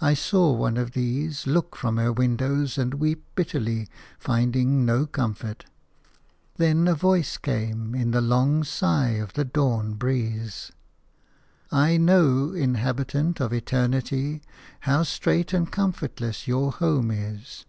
[0.00, 3.86] I saw one of these look from her windows and weep bitterly,
[4.18, 5.66] finding no comfort.
[6.56, 10.72] Then a voice came in the long sigh of the dawn breeze:–
[11.70, 14.42] "I know, inhabitant of eternity,
[14.80, 17.64] how strait and comfortless your home is.